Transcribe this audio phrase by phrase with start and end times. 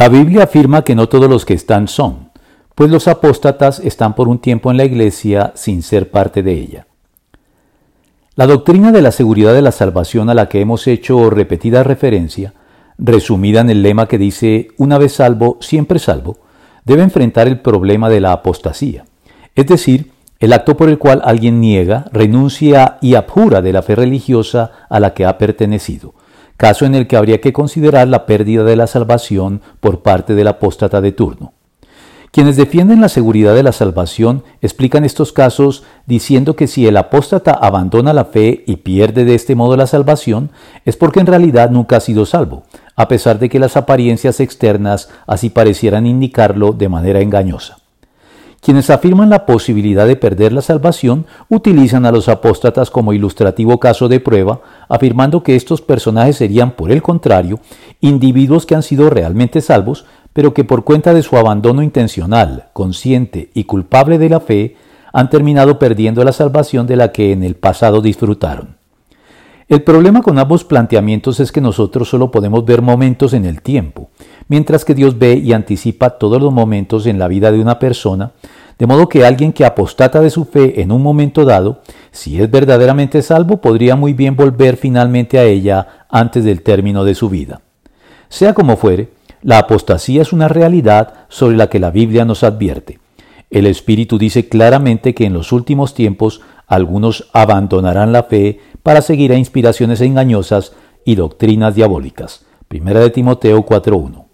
[0.00, 2.30] La Biblia afirma que no todos los que están son,
[2.74, 6.86] pues los apóstatas están por un tiempo en la iglesia sin ser parte de ella.
[8.34, 12.54] La doctrina de la seguridad de la salvación a la que hemos hecho repetida referencia,
[12.96, 16.38] resumida en el lema que dice una vez salvo, siempre salvo,
[16.86, 19.04] debe enfrentar el problema de la apostasía,
[19.54, 23.96] es decir, el acto por el cual alguien niega, renuncia y abjura de la fe
[23.96, 26.14] religiosa a la que ha pertenecido,
[26.60, 30.46] caso en el que habría que considerar la pérdida de la salvación por parte del
[30.46, 31.54] apóstata de turno.
[32.32, 37.52] Quienes defienden la seguridad de la salvación explican estos casos diciendo que si el apóstata
[37.52, 40.50] abandona la fe y pierde de este modo la salvación,
[40.84, 42.64] es porque en realidad nunca ha sido salvo,
[42.94, 47.79] a pesar de que las apariencias externas así parecieran indicarlo de manera engañosa.
[48.60, 54.08] Quienes afirman la posibilidad de perder la salvación utilizan a los apóstatas como ilustrativo caso
[54.08, 57.58] de prueba, afirmando que estos personajes serían, por el contrario,
[58.00, 63.50] individuos que han sido realmente salvos, pero que por cuenta de su abandono intencional, consciente
[63.54, 64.76] y culpable de la fe,
[65.12, 68.79] han terminado perdiendo la salvación de la que en el pasado disfrutaron.
[69.70, 74.10] El problema con ambos planteamientos es que nosotros solo podemos ver momentos en el tiempo,
[74.48, 78.32] mientras que Dios ve y anticipa todos los momentos en la vida de una persona,
[78.80, 82.50] de modo que alguien que apostata de su fe en un momento dado, si es
[82.50, 87.60] verdaderamente salvo, podría muy bien volver finalmente a ella antes del término de su vida.
[88.28, 89.10] Sea como fuere,
[89.40, 92.98] la apostasía es una realidad sobre la que la Biblia nos advierte.
[93.50, 99.32] El Espíritu dice claramente que en los últimos tiempos algunos abandonarán la fe para seguir
[99.32, 100.72] a inspiraciones engañosas
[101.04, 102.46] y doctrinas diabólicas.
[102.68, 104.24] Primera de Timoteo 4.1.